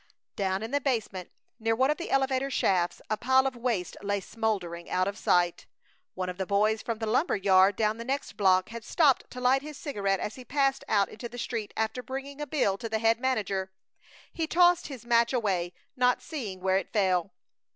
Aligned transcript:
Down 0.35 0.63
in 0.63 0.71
the 0.71 0.81
basement, 0.81 1.29
near 1.59 1.75
one 1.75 1.91
of 1.91 1.97
the 1.97 2.09
elevator 2.09 2.49
shafts, 2.49 3.03
a 3.07 3.17
pile 3.17 3.45
of 3.45 3.55
waste 3.55 3.95
lay 4.01 4.19
smoldering, 4.19 4.89
out 4.89 5.07
of 5.07 5.15
sight. 5.15 5.67
One 6.15 6.27
of 6.27 6.39
the 6.39 6.47
boys 6.47 6.81
from 6.81 6.97
the 6.97 7.05
lumber 7.05 7.35
yard 7.35 7.75
down 7.75 7.97
the 7.97 8.03
next 8.03 8.33
block 8.35 8.69
had 8.69 8.83
stopped 8.83 9.29
to 9.29 9.39
light 9.39 9.61
his 9.61 9.77
cigarette 9.77 10.19
as 10.19 10.33
he 10.37 10.43
passed 10.43 10.83
out 10.87 11.09
into 11.09 11.29
the 11.29 11.37
street 11.37 11.71
after 11.77 12.01
bringing 12.01 12.41
a 12.41 12.47
bill 12.47 12.79
to 12.79 12.89
the 12.89 12.97
head 12.97 13.19
manager. 13.19 13.71
He 14.33 14.47
tossed 14.47 14.87
his 14.87 15.05
match 15.05 15.33
away, 15.33 15.71
not 15.95 16.23
seeing 16.23 16.61
where 16.61 16.77
it 16.79 16.91
fell. 16.91 17.29